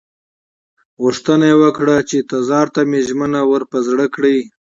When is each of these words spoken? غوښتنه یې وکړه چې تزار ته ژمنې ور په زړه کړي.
غوښتنه 1.03 1.45
یې 1.51 1.55
وکړه 1.63 1.95
چې 2.09 2.17
تزار 2.31 2.67
ته 2.75 2.81
ژمنې 3.07 3.41
ور 3.49 3.63
په 3.71 3.77
زړه 3.87 4.05
کړي. 4.15 4.37